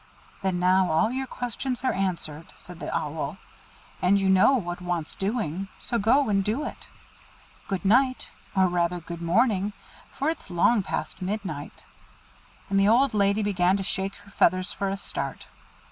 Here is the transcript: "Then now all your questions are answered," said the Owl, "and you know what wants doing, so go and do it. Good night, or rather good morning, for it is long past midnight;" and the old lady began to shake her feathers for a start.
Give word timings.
"Then 0.41 0.59
now 0.59 0.89
all 0.89 1.11
your 1.11 1.27
questions 1.27 1.83
are 1.83 1.93
answered," 1.93 2.53
said 2.55 2.79
the 2.79 2.91
Owl, 2.91 3.37
"and 4.01 4.19
you 4.19 4.29
know 4.29 4.53
what 4.53 4.81
wants 4.81 5.13
doing, 5.13 5.67
so 5.77 5.99
go 5.99 6.27
and 6.27 6.43
do 6.43 6.63
it. 6.65 6.87
Good 7.67 7.85
night, 7.85 8.27
or 8.55 8.65
rather 8.67 8.99
good 8.99 9.21
morning, 9.21 9.73
for 10.11 10.31
it 10.31 10.39
is 10.39 10.49
long 10.49 10.81
past 10.81 11.21
midnight;" 11.21 11.85
and 12.67 12.79
the 12.79 12.87
old 12.87 13.13
lady 13.13 13.43
began 13.43 13.77
to 13.77 13.83
shake 13.83 14.15
her 14.15 14.31
feathers 14.31 14.73
for 14.73 14.89
a 14.89 14.97
start. 14.97 15.45